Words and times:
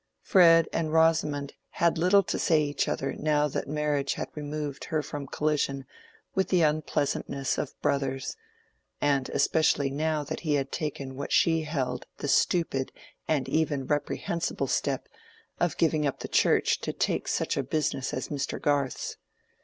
Fred 0.23 0.67
and 0.73 0.91
Rosamond 0.91 1.53
had 1.69 1.99
little 1.99 2.23
to 2.23 2.39
say 2.39 2.63
to 2.63 2.67
each 2.69 2.87
other 2.87 3.13
now 3.13 3.47
that 3.47 3.67
marriage 3.67 4.15
had 4.15 4.29
removed 4.33 4.85
her 4.85 5.03
from 5.03 5.27
collision 5.27 5.85
with 6.33 6.49
the 6.49 6.63
unpleasantness 6.63 7.59
of 7.59 7.79
brothers, 7.83 8.35
and 8.99 9.29
especially 9.29 9.91
now 9.91 10.23
that 10.23 10.39
he 10.39 10.55
had 10.55 10.71
taken 10.71 11.15
what 11.15 11.31
she 11.31 11.61
held 11.65 12.07
the 12.17 12.27
stupid 12.27 12.91
and 13.27 13.47
even 13.47 13.85
reprehensible 13.85 14.65
step 14.65 15.07
of 15.59 15.77
giving 15.77 16.07
up 16.07 16.21
the 16.21 16.27
Church 16.27 16.79
to 16.79 16.93
take 16.93 17.25
to 17.27 17.31
such 17.33 17.55
a 17.55 17.61
business 17.61 18.11
as 18.11 18.29
Mr. 18.29 18.59
Garth's. 18.59 19.17